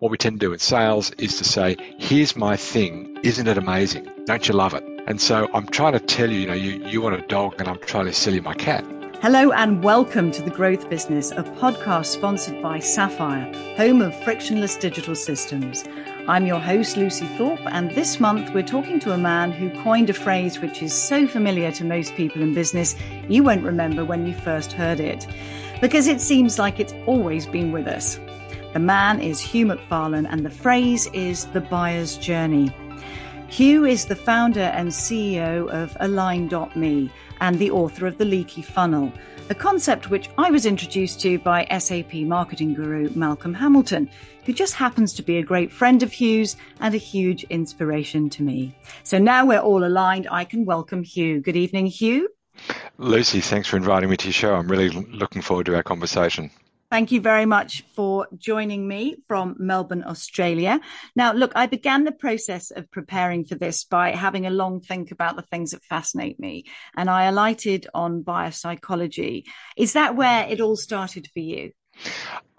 [0.00, 3.18] What we tend to do in sales is to say, here's my thing.
[3.24, 4.08] Isn't it amazing?
[4.26, 4.84] Don't you love it?
[5.08, 7.66] And so I'm trying to tell you, you know, you, you want a dog and
[7.66, 8.84] I'm trying to sell you my cat.
[9.22, 14.76] Hello and welcome to The Growth Business, a podcast sponsored by Sapphire, home of frictionless
[14.76, 15.82] digital systems.
[16.28, 20.10] I'm your host, Lucy Thorpe, and this month we're talking to a man who coined
[20.10, 22.94] a phrase which is so familiar to most people in business,
[23.28, 25.26] you won't remember when you first heard it,
[25.80, 28.20] because it seems like it's always been with us.
[28.74, 32.70] The man is Hugh Macfarlane, and the phrase is the buyer's journey.
[33.48, 37.10] Hugh is the founder and CEO of Align.me
[37.40, 39.10] and the author of The Leaky Funnel,
[39.48, 44.10] a concept which I was introduced to by SAP marketing guru Malcolm Hamilton,
[44.44, 48.42] who just happens to be a great friend of Hugh's and a huge inspiration to
[48.42, 48.76] me.
[49.02, 51.40] So now we're all aligned, I can welcome Hugh.
[51.40, 52.28] Good evening, Hugh.
[52.98, 54.54] Lucy, thanks for inviting me to your show.
[54.54, 56.50] I'm really looking forward to our conversation.
[56.90, 60.80] Thank you very much for joining me from Melbourne, Australia.
[61.14, 65.10] Now, look, I began the process of preparing for this by having a long think
[65.10, 66.64] about the things that fascinate me,
[66.96, 69.44] and I alighted on buyer psychology.
[69.76, 71.72] Is that where it all started for you?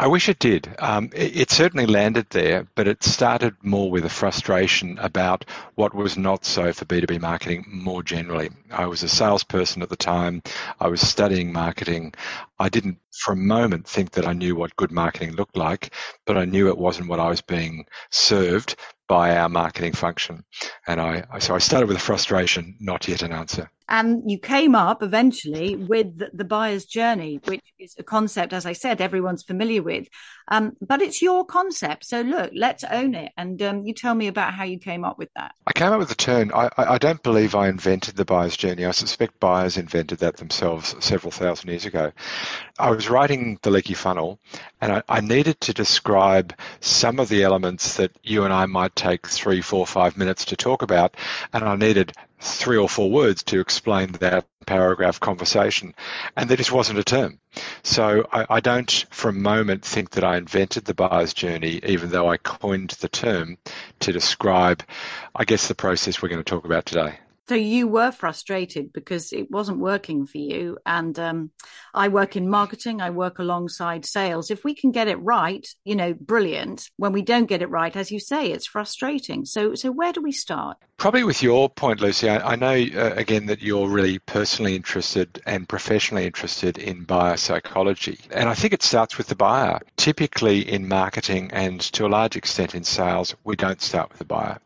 [0.02, 0.74] I wish it did.
[0.80, 5.44] Um, it, it, certainly landed there, but it started more with a frustration about
[5.76, 8.50] what was not so for B2B marketing more generally.
[8.72, 10.42] I was a salesperson at the time.
[10.80, 12.14] I was studying marketing.
[12.58, 15.94] I didn't for a moment think that I knew what good marketing looked like,
[16.26, 18.78] but I knew it wasn't what I was being served
[19.10, 20.46] by our marketing function.
[20.88, 23.70] And I, so I started with a frustration, not yet an answer.
[23.92, 28.74] And you came up eventually with the, buyer's journey, which is a concept, as I
[28.74, 30.08] said, everyone's familiar with.
[30.48, 32.06] Um, but it's your concept.
[32.06, 33.32] So look, let's own it.
[33.36, 35.54] And um, you tell me about how you came up with that.
[35.66, 36.52] I came up with the term.
[36.54, 38.86] I, I, don't believe I invented the buyer's journey.
[38.86, 42.12] I suspect buyers invented that themselves several thousand years ago.
[42.78, 44.40] I was writing The Leaky Funnel
[44.82, 48.96] and I, I needed to describe some of the elements that you and I might
[49.00, 51.16] take three, four, five minutes to talk about.
[51.54, 55.96] And I needed three or four words to explain that paragraph conversation.
[56.36, 57.40] And there just wasn't a term.
[57.84, 62.10] So I, I, don't for a moment think that I invented the buyer's journey, even
[62.10, 63.58] though I coined the term
[64.02, 64.84] to describe,
[65.36, 67.20] I guess, the process we're going to talk about today.
[67.50, 70.78] So you were frustrated because it wasn't working for you.
[70.86, 71.50] And um,
[71.96, 73.02] I work in marketing.
[73.02, 74.52] I work alongside sales.
[74.52, 76.92] If we can get it right, you know, brilliant.
[76.98, 79.46] When we don't get it right, as you say, it's frustrating.
[79.46, 80.78] So, so where do we start?
[80.98, 82.30] Probably with your point, Lucy.
[82.30, 87.38] I, I know uh, again that you're really personally interested and professionally interested in buyer
[87.38, 89.80] psychology, and I think it starts with the buyer.
[90.00, 94.24] Typically, in marketing and to a large extent in sales, we don't start with the
[94.24, 94.58] buyer.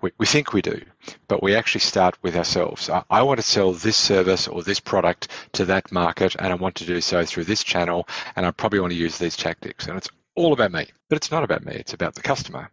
[0.00, 0.80] We, we think we do,
[1.26, 2.88] but we actually start with ourselves.
[2.88, 6.54] I, I want to sell this service or this product to that market, and I
[6.54, 9.88] want to do so through this channel, and I probably want to use these tactics.
[9.88, 12.70] And it's all about me, but it's not about me, it's about the customer.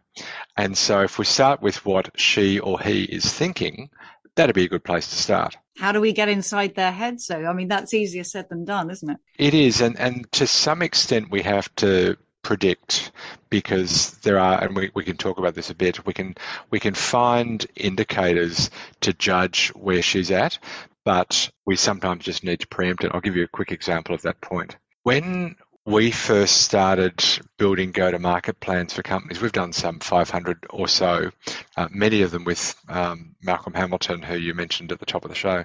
[0.56, 3.90] And so if we start with what she or he is thinking,
[4.36, 5.56] that'd be a good place to start.
[5.76, 7.26] How do we get inside their heads?
[7.26, 9.18] So, I mean, that's easier said than done, isn't it?
[9.38, 9.80] It is.
[9.80, 13.10] And, and to some extent, we have to predict
[13.48, 16.34] because there are and we, we can talk about this a bit we can
[16.70, 20.58] we can find indicators to judge where she's at
[21.04, 24.20] but we sometimes just need to preempt it i'll give you a quick example of
[24.22, 25.56] that point when
[25.86, 27.22] we first started
[27.58, 29.40] building go-to-market plans for companies.
[29.40, 31.30] We've done some 500 or so,
[31.76, 35.30] uh, many of them with um, Malcolm Hamilton, who you mentioned at the top of
[35.30, 35.64] the show.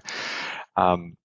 [0.76, 1.16] Um,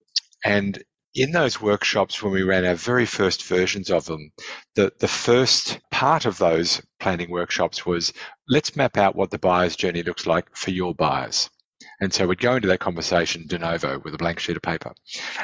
[0.44, 0.82] and
[1.14, 4.30] in those workshops, when we ran our very first versions of them,
[4.74, 8.12] the, the first part of those planning workshops was
[8.48, 11.50] let's map out what the buyer's journey looks like for your buyers.
[12.00, 14.92] And so we'd go into that conversation de novo with a blank sheet of paper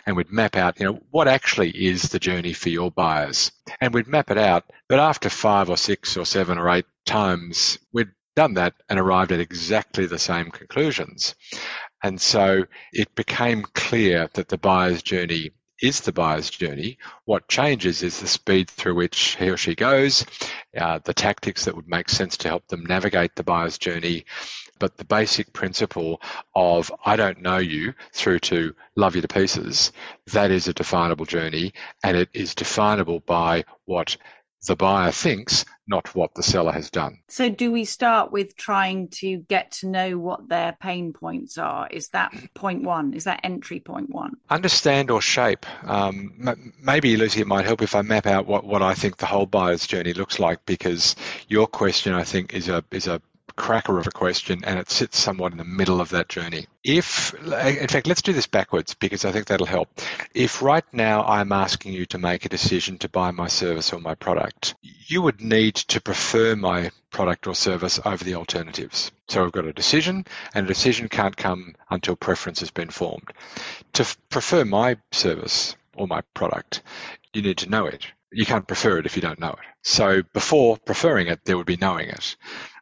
[0.07, 3.53] and we'd map out, you know, what actually is the journey for your buyers.
[3.81, 4.65] And we'd map it out.
[4.89, 9.33] But after five or six or seven or eight times, we'd done that and arrived
[9.33, 11.35] at exactly the same conclusions.
[12.03, 16.99] And so it became clear that the buyer's journey is the buyer's journey.
[17.25, 20.27] What changes is the speed through which he or she goes,
[20.79, 24.27] uh, the tactics that would make sense to help them navigate the buyer's journey.
[24.81, 26.21] But the basic principle
[26.57, 29.93] of I don't know you through to love you to pieces,
[30.33, 34.17] that is a definable journey and it is definable by what
[34.67, 37.21] the buyer thinks, not what the seller has done.
[37.29, 41.89] So, do we start with trying to get to know what their pain points are?
[41.91, 43.15] Is that point one?
[43.15, 44.35] Is that entry point one?
[44.51, 45.65] Understand or shape.
[45.89, 49.17] Um, m- maybe, Lucy, it might help if I map out what, what I think
[49.17, 51.17] the whole buyer's journey looks like because
[51.49, 53.23] your question, I think, is a is a
[53.61, 56.67] cracker of a question and it sits somewhat in the middle of that journey.
[56.83, 60.01] If, in fact, let's do this backwards because I think that'll help.
[60.35, 64.01] If right now I'm asking you to make a decision to buy my service or
[64.01, 69.13] my product, you would need to prefer my product or service over the alternatives.
[69.29, 70.25] So we've got a decision
[70.55, 73.31] and a decision can't come until preference has been formed.
[73.93, 76.83] To prefer my service or my product,
[77.35, 78.07] you need to know it.
[78.33, 79.67] You can't prefer it if you don't know it.
[79.83, 82.37] So before preferring it, there would be knowing it.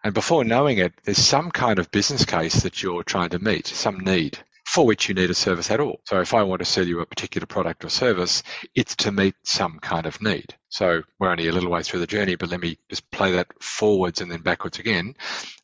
[0.04, 3.66] And before knowing it, there's some kind of business case that you're trying to meet,
[3.66, 6.00] some need for which you need a service at all.
[6.04, 8.42] So if I want to sell you a particular product or service,
[8.74, 10.54] it's to meet some kind of need.
[10.70, 13.46] So we're only a little way through the journey, but let me just play that
[13.62, 15.14] forwards and then backwards again.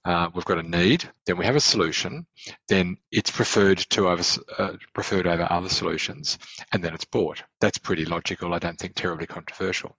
[0.05, 2.27] Uh, we've got a need, then we have a solution,
[2.69, 4.23] then it's preferred to over,
[4.59, 6.39] uh, preferred over other solutions,
[6.73, 7.43] and then it's bought.
[7.61, 8.53] That's pretty logical.
[8.55, 9.97] I don't think terribly controversial.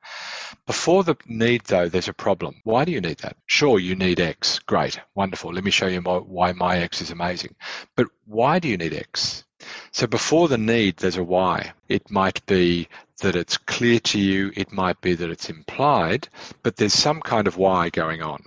[0.68, 2.62] Before the need, though, there's a problem.
[2.64, 3.38] Why do you need that?
[3.46, 4.60] Sure, you need X.
[4.60, 5.54] Great, wonderful.
[5.54, 7.56] Let me show you my, why my X is amazing.
[7.96, 9.44] But why do you need X?
[9.92, 11.74] So before the need, there's a why.
[11.88, 12.90] It might be
[13.22, 16.28] that it's clear to you, it might be that it's implied,
[16.64, 18.44] but there's some kind of why going on.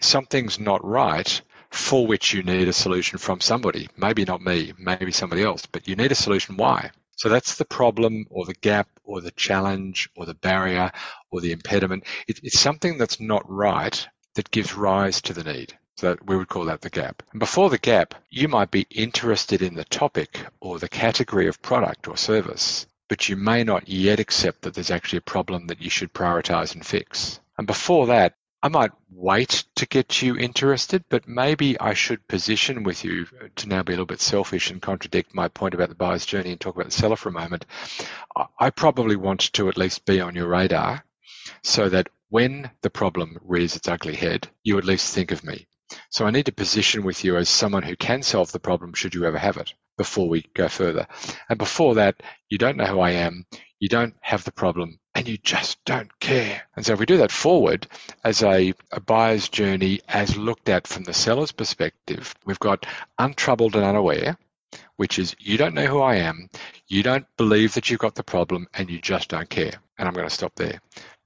[0.00, 1.40] Something's not right
[1.70, 3.88] for which you need a solution from somebody.
[3.96, 6.56] Maybe not me, maybe somebody else, but you need a solution.
[6.56, 6.90] Why?
[7.16, 10.90] So that's the problem or the gap or the challenge or the barrier
[11.30, 12.04] or the impediment.
[12.26, 15.76] It, it's something that's not right that gives rise to the need.
[15.98, 17.22] So we would call that the gap.
[17.32, 21.60] And before the gap, you might be interested in the topic or the category of
[21.60, 25.82] product or service, but you may not yet accept that there's actually a problem that
[25.82, 27.40] you should prioritize and fix.
[27.58, 32.84] And before that, I might wait to get you interested, but maybe I should position
[32.84, 33.26] with you
[33.56, 36.52] to now be a little bit selfish and contradict my point about the buyer's journey
[36.52, 37.66] and talk about the seller for a moment.
[38.58, 41.04] I probably want to at least be on your radar
[41.64, 45.66] so that when the problem rears its ugly head, you at least think of me.
[46.10, 49.14] So I need to position with you as someone who can solve the problem should
[49.14, 51.06] you ever have it before we go further.
[51.48, 53.44] And before that, you don't know who I am,
[53.78, 56.62] you don't have the problem, and you just don't care.
[56.76, 57.86] And so if we do that forward
[58.24, 62.86] as a, a buyer's journey as looked at from the seller's perspective, we've got
[63.18, 64.38] untroubled and unaware,
[64.96, 66.48] which is you don't know who I am,
[66.88, 69.74] you don't believe that you've got the problem, and you just don't care.
[69.98, 70.80] And I'm going to stop there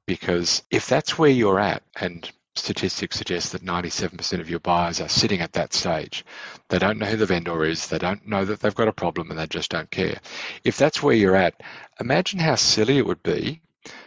[0.06, 5.09] because if that's where you're at, and statistics suggest that 97% of your buyers are
[5.09, 6.25] sitting at that stage.
[6.69, 9.31] They don't know who the vendor is, they don't know that they've got a problem,
[9.31, 10.21] and they just don't care.
[10.62, 11.61] If that's where you're at,
[12.01, 13.61] imagine how silly it would be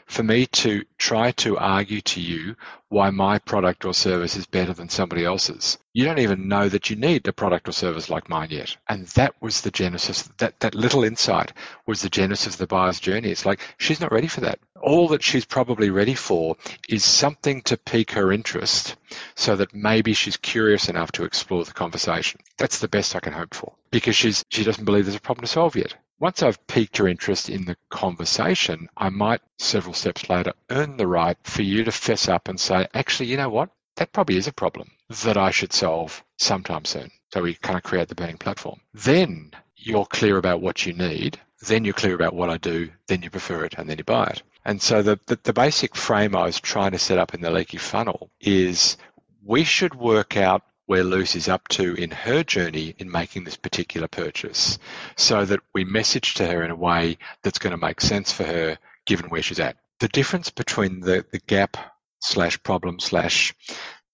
[0.06, 2.56] for me to try to argue to you
[2.90, 5.78] why my product or service is better than somebody else's.
[5.94, 8.78] You don't even know that you need a product or service like mine yet.
[8.88, 11.52] And that was the genesis, that, that little insight
[11.86, 13.30] was the genesis of the buyer's journey.
[13.30, 14.60] It's like, she's not ready for that.
[14.82, 16.56] All that she's probably ready for
[16.88, 18.96] is something to pique her interest
[19.36, 22.40] so that maybe she's curious enough to explore the conversation.
[22.58, 25.46] That's the best I can hope for because she's, she doesn't believe there's a problem
[25.46, 25.96] to solve yet.
[26.20, 31.06] Once I've piqued your interest in the conversation, I might several steps later earn the
[31.06, 33.70] right for you to fess up and say, actually, you know what?
[33.98, 34.90] That probably is a problem
[35.24, 37.12] that I should solve sometime soon.
[37.34, 38.80] So we kind of create the burning platform.
[38.94, 41.40] Then you're clear about what you need.
[41.68, 42.90] Then you're clear about what I do.
[43.08, 44.44] Then you prefer it and then you buy it.
[44.66, 47.52] And so the, the, the basic frame I was trying to set up in the
[47.52, 48.98] leaky funnel is
[49.44, 54.08] we should work out where Lucy's up to in her journey in making this particular
[54.08, 54.80] purchase
[55.16, 58.46] so that we message to her in a way that's going to make sense for
[58.46, 59.78] her given where she's at.
[60.00, 61.78] The difference between the, the gap
[62.22, 63.54] slash problem slash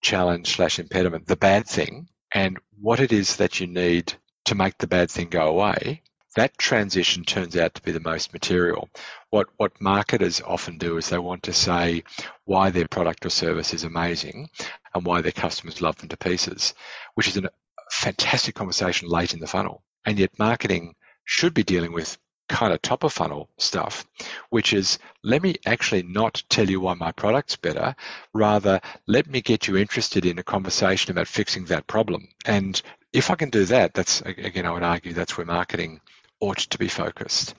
[0.02, 4.14] challenge slash impediment, the bad thing, and what it is that you need
[4.46, 6.02] to make the bad thing go away,
[6.36, 8.90] that transition turns out to be the most material.
[9.30, 12.04] What what marketers often do is they want to say
[12.46, 14.50] why their product or service is amazing
[14.94, 16.74] and why their customers love them to pieces,
[17.16, 17.50] which is a
[17.92, 19.84] fantastic conversation late in the funnel.
[20.06, 20.96] And yet marketing
[21.26, 22.18] should be dealing with
[22.50, 24.06] kind of top of funnel stuff,
[24.50, 27.96] which is let me actually not tell you why my product's better,
[28.34, 32.28] rather let me get you interested in a conversation about fixing that problem.
[32.46, 32.80] And
[33.14, 36.02] if I can do that, that's again I would argue that's where marketing
[36.40, 37.56] ought to be focused.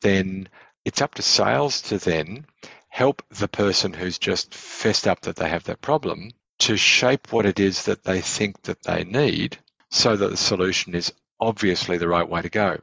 [0.00, 0.48] Then
[0.84, 2.46] it's up to sales to then
[2.88, 7.46] help the person who's just fessed up that they have that problem to shape what
[7.46, 9.58] it is that they think that they need
[9.90, 12.78] so that the solution is obviously the right way to go.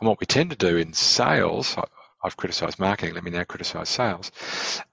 [0.00, 1.76] And what we tend to do in sales,
[2.22, 4.32] I've criticised marketing, let me now criticise sales.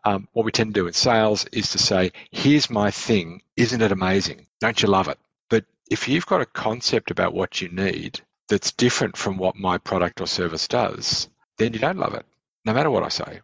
[0.04, 3.82] Um, what we tend to do in sales is to say, here's my thing, isn't
[3.82, 4.48] it amazing?
[4.60, 5.18] Don't you love it?
[5.50, 9.78] But if you've got a concept about what you need that's different from what my
[9.78, 12.26] product or service does, then you don't love it,
[12.66, 13.42] no matter what I say.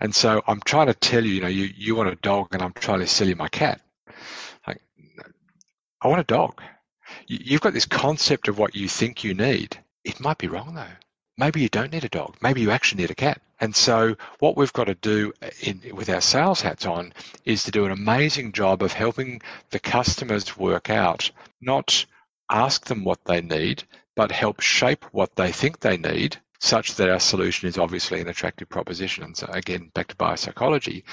[0.00, 2.62] And so I'm trying to tell you, you know, you, you want a dog and
[2.62, 3.80] I'm trying to sell you my cat.
[6.00, 6.62] I want a dog.
[7.26, 9.78] You've got this concept of what you think you need.
[10.04, 10.96] It might be wrong though.
[11.36, 12.36] Maybe you don't need a dog.
[12.40, 13.40] Maybe you actually need a cat.
[13.60, 17.12] And so what we've got to do uh, in, with our sales hats on
[17.44, 22.04] is to do an amazing job of helping the customers work out, not
[22.50, 27.08] ask them what they need, but help shape what they think they need such that
[27.08, 29.24] our solution is obviously an attractive proposition.
[29.24, 31.04] And so again, back to buyer psychology,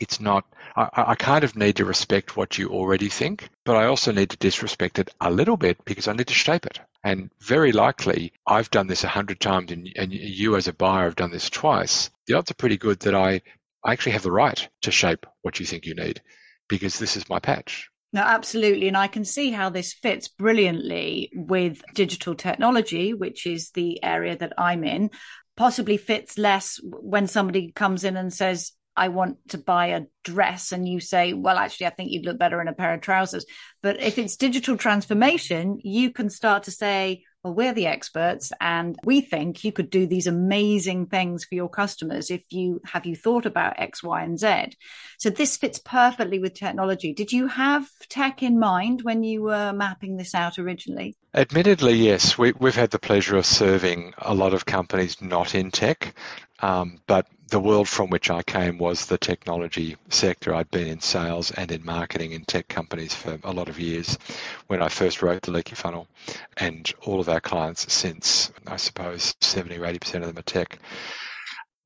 [0.00, 0.44] it's not,
[0.76, 4.30] I, I, kind of need to respect what you already think, but I also need
[4.30, 6.80] to disrespect it a little bit because I need to shape it.
[7.04, 11.04] And very likely, I've done this a hundred times and, and you as a buyer
[11.04, 12.10] have done this twice.
[12.26, 13.42] The odds are pretty good that I,
[13.84, 16.22] I actually have the right to shape what you think you need
[16.68, 17.90] because this is my patch.
[18.14, 18.86] No, absolutely.
[18.86, 24.36] And I can see how this fits brilliantly with digital technology, which is the area
[24.36, 25.10] that I'm in.
[25.56, 30.72] Possibly fits less when somebody comes in and says, I want to buy a dress
[30.72, 33.44] and you say, well, actually, I think you'd look better in a pair of trousers.
[33.82, 38.98] But if it's digital transformation, you can start to say, well, we're the experts and
[39.04, 43.14] we think you could do these amazing things for your customers if you have you
[43.14, 44.76] thought about X, Y, and Z.
[45.18, 47.12] So this fits perfectly with technology.
[47.12, 51.16] Did you have tech in mind when you were mapping this out originally?
[51.34, 52.38] Admittedly, yes.
[52.38, 56.14] We, have had the pleasure of serving a lot of companies not in tech,
[56.60, 60.54] um, but the world from which I came was the technology sector.
[60.54, 64.18] I'd been in sales and in marketing in tech companies for a lot of years
[64.66, 66.08] when I first wrote the Leaky Funnel,
[66.56, 70.78] and all of our clients since, I suppose, 70 or 80% of them are tech.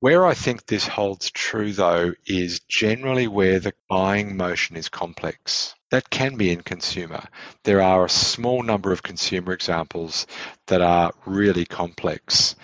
[0.00, 5.75] Where I think this holds true, though, is generally where the buying motion is complex.
[5.90, 7.25] That can be in consumer.
[7.64, 10.26] There are a small number of consumer examples
[10.69, 12.55] that are really complex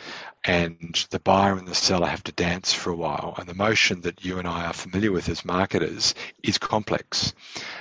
[0.44, 3.34] and the buyer and the seller have to dance for a while.
[3.38, 7.32] And the motion that you and I are familiar with as marketers is complex.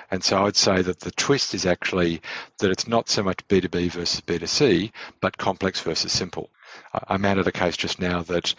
[0.10, 2.22] And so I would say that the twist is actually
[2.60, 6.50] that it's not so much B2B versus B2C, but complex versus simple.
[6.94, 8.56] I'm out of the case just now that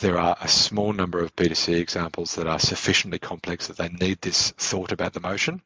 [0.00, 4.20] there are a small number of B2C examples that are sufficiently complex that they need
[4.20, 5.62] this thought about the motion.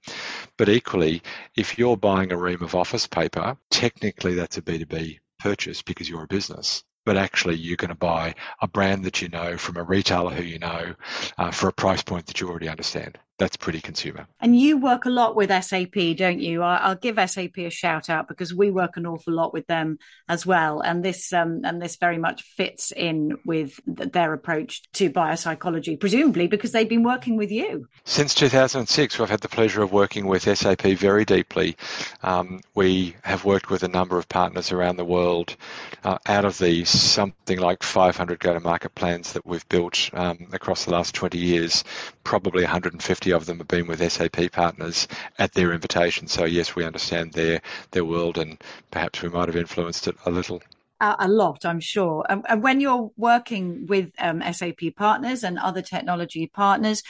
[0.57, 1.23] But equally,
[1.57, 6.23] if you're buying a ream of office paper, technically that's a B2B purchase because you're
[6.23, 9.83] a business but actually you're going to buy a brand that you know from a
[9.83, 10.95] retailer who you know
[11.38, 13.19] uh, for a price point that you already understand.
[13.41, 14.27] That's pretty consumer.
[14.39, 16.63] And you work a lot with SAP, don't you?
[16.63, 19.97] I'll give SAP a shout out because we work an awful lot with them
[20.29, 25.09] as well, and this um, and this very much fits in with their approach to
[25.09, 29.19] buyer psychology, presumably because they've been working with you since 2006.
[29.19, 31.79] We've had the pleasure of working with SAP very deeply.
[32.23, 35.57] Um, we have worked with a number of partners around the world.
[36.05, 40.91] Uh, out of the something like 500 go-to-market plans that we've built um, across the
[40.91, 41.85] last 20 years,
[42.23, 45.09] probably 150 of them have been with SAP partners
[45.39, 46.27] at their invitation.
[46.27, 47.61] So yes, we understand their
[47.91, 50.63] their world, and perhaps we might have influenced it a little.
[51.01, 52.25] a lot, I'm sure.
[52.29, 57.03] And, when you're working with um, SAP partners and other technology partners,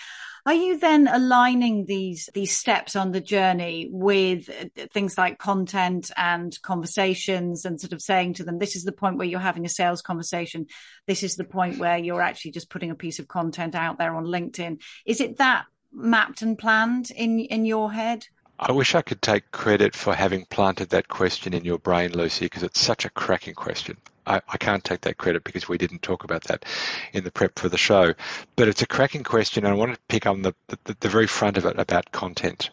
[0.46, 6.10] are you then aligning these these steps on the journey with uh, things like content
[6.16, 9.66] and conversations and sort of saying to them, this is the point where you're having
[9.66, 10.66] a sales conversation.
[11.06, 14.14] This is the point where you're actually just putting a piece of content out there
[14.14, 14.80] on LinkedIn.
[15.04, 18.28] Is it that mapped and planned in in your head?
[18.58, 22.44] I wish I could take credit for having planted that question in your brain, Lucy,
[22.44, 23.96] because it's such a cracking question.
[24.26, 26.66] I, I, can't take that credit because we didn't talk about that
[27.14, 28.12] in the prep for the show.
[28.56, 31.26] But it's a cracking question, and I want to pick on the, the, the very
[31.26, 32.68] front of it about content.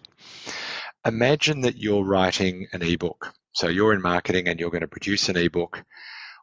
[1.06, 3.34] Imagine that you're writing an ebook.
[3.54, 5.84] So you're in marketing and you're going to produce an ebook.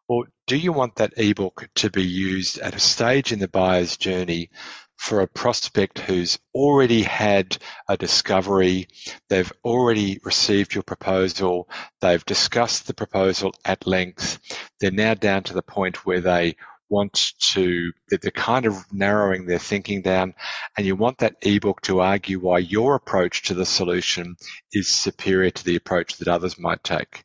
[0.09, 3.97] Or do you want that ebook to be used at a stage in the buyer's
[3.97, 4.51] journey
[4.97, 7.59] for a prospect who's already had
[7.89, 8.89] a discovery,
[9.29, 11.69] they've already received your proposal,
[12.01, 14.39] they've discussed the proposal at length,
[14.81, 16.57] they're now down to the point where they
[16.89, 20.35] want to, they're kind of narrowing their thinking down,
[20.77, 24.37] and you want that ebook to argue why your approach to the solution
[24.73, 27.25] is superior to the approach that others might take.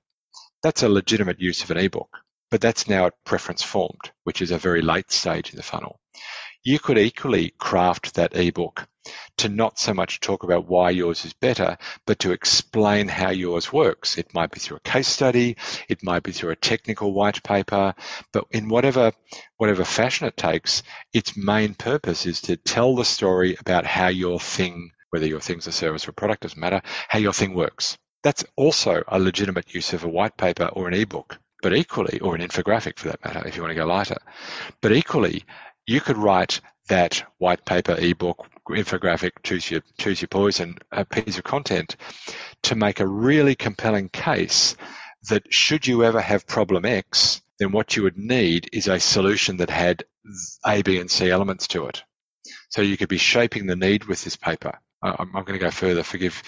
[0.64, 2.10] That's a legitimate use of an ebook,
[2.50, 6.00] but that's now at preference formed, which is a very late stage in the funnel.
[6.64, 8.88] You could equally craft that ebook
[9.38, 13.72] to not so much talk about why yours is better, but to explain how yours
[13.72, 14.18] works.
[14.18, 15.56] It might be through a case study,
[15.88, 17.96] it might be through a technical white paper,
[18.34, 19.14] but in whatever
[19.58, 24.40] whatever fashion it takes, its main purpose is to tell the story about how your
[24.40, 27.98] thing, whether your thing's a service or a product doesn't matter, how your thing works.
[28.22, 32.36] That's also a legitimate use of a white paper or an ebook, but equally, or
[32.36, 34.18] an infographic for that matter, if you want to go lighter.
[34.82, 35.46] But equally,
[35.90, 41.38] you could write that white paper ebook infographic choose your choose your poison a piece
[41.38, 41.96] of content
[42.64, 44.76] to make a really compelling case
[45.28, 49.58] that should you ever have problem X, then what you would need is a solution
[49.58, 50.04] that had
[50.66, 52.04] A, B, and C elements to it.
[52.70, 54.80] So you could be shaping the need with this paper.
[55.02, 56.04] I'm, going to go further.
[56.04, 56.44] Forgive.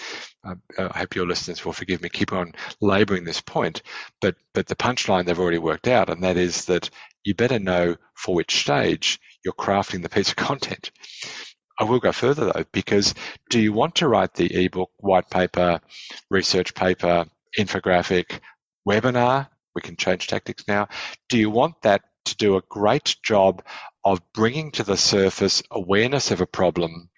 [0.46, 2.10] Uh, I hope your listeners will forgive me.
[2.10, 3.80] Keep on labouring this point,
[4.20, 6.90] but but the punchline they've already worked out, and that is that
[7.24, 10.90] you better know for which stage you're crafting the piece of content.
[11.78, 13.14] I will go further though, because
[13.50, 15.80] do you want to write the ebook, white paper,
[16.30, 17.26] research paper,
[17.58, 18.40] infographic,
[18.86, 19.48] webinar?
[19.74, 20.88] We can change tactics now.
[21.28, 23.64] Do you want that to do a great job
[24.04, 27.08] of bringing to the surface awareness of a problem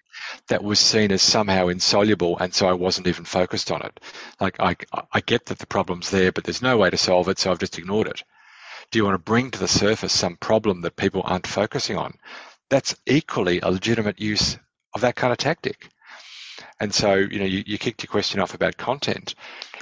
[0.47, 3.99] that was seen as somehow insoluble and so I wasn't even focused on it.
[4.39, 4.75] Like I,
[5.11, 7.59] I get that the problem's there, but there's no way to solve it, so I've
[7.59, 8.23] just ignored it.
[8.91, 12.17] Do you want to bring to the surface some problem that people aren't focusing on?
[12.69, 14.57] That's equally a legitimate use
[14.93, 15.89] of that kind of tactic.
[16.79, 19.35] And so, you know, you, you kicked your question off about content.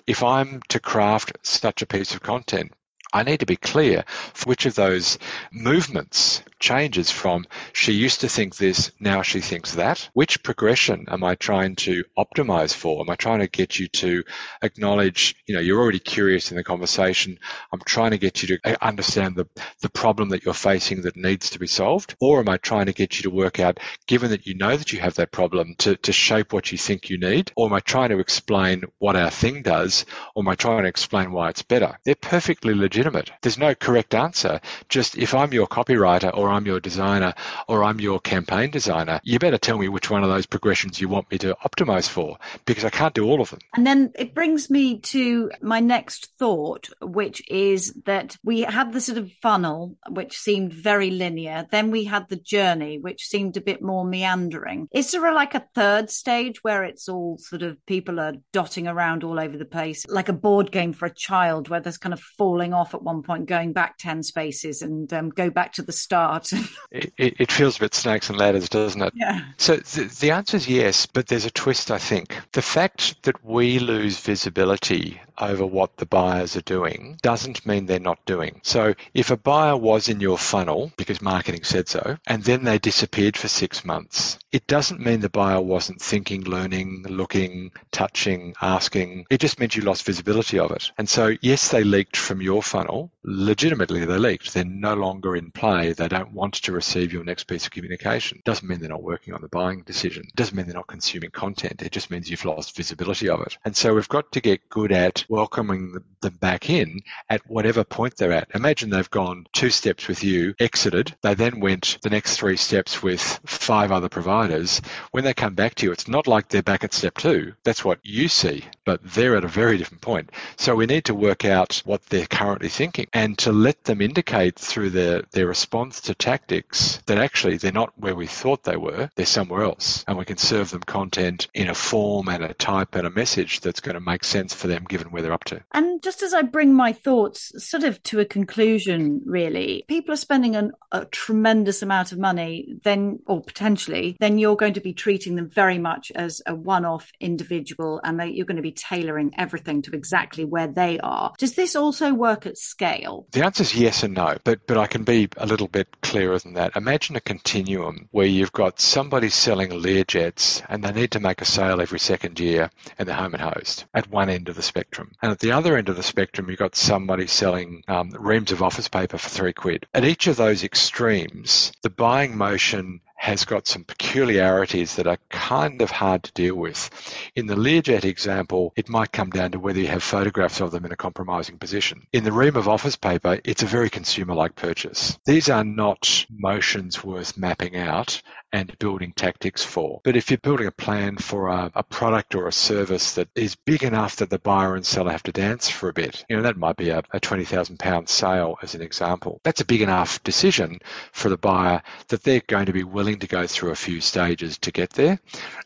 [0.08, 2.72] If I'm to craft such a piece of content,
[3.14, 4.04] I need to be clear
[4.34, 5.20] for which of those
[5.52, 10.10] movements changes from she used to think this, now she thinks that.
[10.14, 13.02] Which progression am I trying to optimize for?
[13.02, 14.24] Am I trying to get you to
[14.62, 17.38] acknowledge, you know, you're already curious in the conversation.
[17.72, 19.48] I'm trying to get you to eh, understand the,
[19.82, 22.16] the problem that you're facing that needs to be solved.
[22.20, 24.94] Or am I trying to get you to work out, given that you know that
[24.94, 27.52] you have that problem, to, to shape what you think you need?
[27.56, 30.06] Or am I trying to explain what our thing does?
[30.34, 32.00] Or am I trying to explain why it's better?
[32.06, 33.32] They're perfectly legitimate legitimate.
[33.42, 34.62] There's no correct answer.
[34.88, 37.34] Just if I'm your copywriter or I'm your designer
[37.68, 41.10] or I'm your campaign designer, you better tell me which one of those progressions you
[41.10, 43.60] want me to optimize for because I can't do all of them.
[43.76, 49.02] And then it brings me to my next thought, which is that we had the
[49.02, 51.68] sort of funnel, which seemed very linear.
[51.70, 54.88] Then we had the journey, which seemed a bit more meandering.
[54.94, 59.26] Is there like a third stage where it's all sort of people are dotting around
[59.26, 62.22] all over the place, like a board game for a child where there's kind of
[62.22, 65.92] falling off at one point, going back 10 spaces and um, go back to the
[65.92, 66.50] start.
[66.92, 69.14] it, it, feels a bit snakes and ladders, doesn't it?
[69.16, 69.42] Yeah.
[69.58, 72.36] So th- the answer is yes, but there's a twist, I think.
[72.54, 78.00] The fact that we lose visibility over what the buyers are doing doesn't mean they're
[78.00, 78.62] not doing.
[78.64, 82.80] So if a buyer was in your funnel because marketing said so, and then they
[82.80, 89.26] disappeared for six months, it doesn't mean the buyer wasn't thinking, learning, looking, touching, asking.
[89.30, 90.92] It just meant you lost visibility of it.
[90.98, 93.12] And so yes, they leaked from your funnel.
[93.24, 94.54] Legitimately, they leaked.
[94.54, 95.94] They're no longer in play.
[95.94, 98.42] They don't want to receive your next piece of communication.
[98.46, 100.24] Doesn't mean they're not working on the buying decision.
[100.36, 101.82] Doesn't mean they're not consuming content.
[101.82, 103.58] It just means you've lost visibility of it.
[103.66, 108.18] And so we've got to get good at welcoming them back in at whatever point
[108.18, 108.50] they're at.
[108.56, 111.16] Imagine they've gone two steps with you, exited.
[111.22, 114.82] They then went the next three steps with five other providers.
[115.12, 117.54] When they come back to you, it's not like they're back at step two.
[117.64, 120.32] That's what you see, but they're at a very different point.
[120.58, 124.58] So we need to work out what they're currently thinking and to let them indicate
[124.58, 129.10] through their, their response to tactics that actually they're not where we thought they were,
[129.16, 130.04] they're somewhere else.
[130.08, 133.60] And we can serve them content in a form and a type and a message
[133.62, 135.64] that's going to make sense for them given where they're up to.
[135.72, 140.18] And just as I bring my thoughts sort of to a conclusion, really, people are
[140.18, 144.94] spending an, a tremendous amount of money, then, or potentially, then you're going to be
[144.94, 148.72] treating them very much as a one off individual and they, you're going to be
[148.72, 151.34] tailoring everything to exactly where they are.
[151.38, 153.28] Does this also work at scale?
[153.32, 156.40] The answer is yes and no, but, but I can be a little bit clearer
[156.40, 156.76] than that.
[156.76, 161.46] Imagine a continuum where you've got somebody selling Learjets and they need to make a
[161.46, 165.03] sale every second year in the home and host at one end of the spectrum.
[165.22, 168.62] And at the other end of the spectrum, you've got somebody selling um, reams of
[168.62, 169.86] office paper for three quid.
[169.94, 175.82] At each of those extremes, the buying motion has got some peculiarities that are kind
[175.82, 176.90] of hard to deal with.
[177.38, 180.84] In the Learjet example, it might come down to whether you have photographs of them
[180.84, 182.06] in a compromising position.
[182.12, 185.18] In the ream of office paper, it's a very consumer-like purchase.
[185.26, 188.22] These are not motions worth mapping out
[188.54, 190.00] and building tactics for.
[190.04, 193.56] But if you're building a plan for a, a, product or a service that is
[193.56, 196.44] big enough that the buyer and seller have to dance for a bit, you know,
[196.44, 199.42] that might be a, a £20,000 sale as an example.
[199.44, 200.80] That's a big enough decision
[201.12, 204.60] for the buyer that they're going to be willing to go through a few stages
[204.60, 205.20] to get there.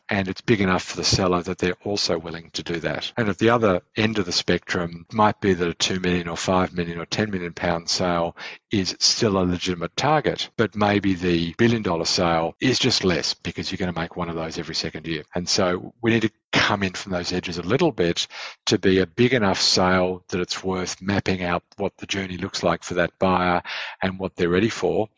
[0.08, 3.12] And it's big enough for the seller that they're also willing to do that.
[3.18, 6.36] And at the other end of the spectrum might be that a 2 million or
[6.36, 8.34] 5 million or 10 million pound sale
[8.70, 13.70] is still a legitimate target, but maybe the billion dollar sale is just less because
[13.70, 15.24] you're going to make one of those every second year.
[15.34, 18.26] And so we need to come in from those edges a little bit
[18.66, 22.62] to be a big enough sale that it's worth mapping out what the journey looks
[22.62, 23.62] like for that buyer
[24.02, 25.08] and what they're ready for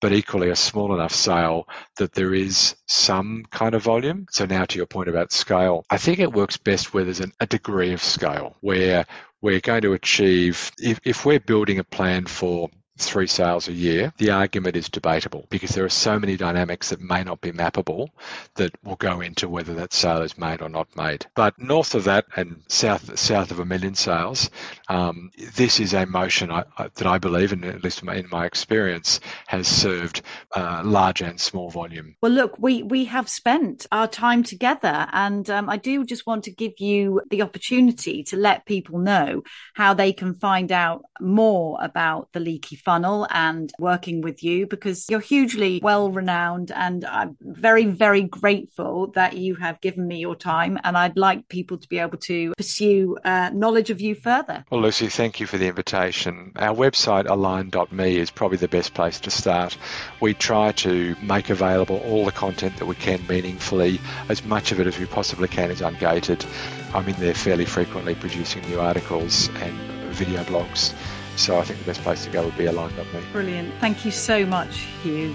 [0.00, 4.26] but equally a small enough sale that there is some kind of volume.
[4.30, 7.32] So now to your point about scale, I think it works best where there's an,
[7.38, 9.06] a degree of scale where
[9.42, 12.70] we're going to achieve, if, if we're building a plan for
[13.06, 17.00] three sales a year, the argument is debatable because there are so many dynamics that
[17.00, 18.08] may not be mappable
[18.54, 21.26] that will go into whether that sale is made or not made.
[21.34, 24.50] But north of that and south south of a million sales,
[24.88, 28.46] um, this is a motion I, I, that I believe, and at least in my
[28.46, 30.22] experience, has served
[30.54, 32.16] uh, large and small volume.
[32.22, 36.44] Well, look, we we have spent our time together, and um, I do just want
[36.44, 39.42] to give you the opportunity to let people know
[39.74, 45.06] how they can find out more about the leaky funnel and working with you because
[45.08, 50.34] you're hugely well renowned and I'm very, very grateful that you have given me your
[50.34, 50.76] time.
[50.82, 54.64] And I'd like people to be able to pursue uh, knowledge of you further.
[54.72, 56.50] Well, Lucy, thank you for the invitation.
[56.56, 59.78] Our website, align.me, is probably the best place to start.
[60.20, 64.00] We try to make available all the content that we can meaningfully.
[64.28, 66.44] As much of it as we possibly can is ungated.
[66.92, 69.78] I'm in there fairly frequently producing new articles and
[70.12, 70.92] video blogs.
[71.40, 73.20] So I think the best place to go would be align.me.
[73.32, 73.72] Brilliant.
[73.80, 75.34] Thank you so much, Hugh.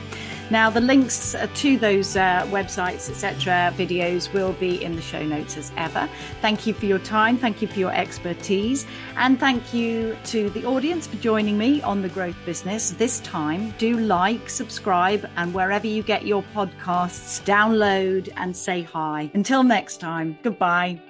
[0.51, 5.25] Now, the links uh, to those uh, websites, etc., videos will be in the show
[5.25, 6.07] notes as ever.
[6.41, 7.39] Thank you for your time.
[7.39, 8.85] Thank you for your expertise.
[9.17, 12.91] And thank you to the audience for joining me on The Growth Business.
[12.91, 19.31] This time, do like, subscribe, and wherever you get your podcasts, download and say hi.
[19.33, 21.01] Until next time, goodbye.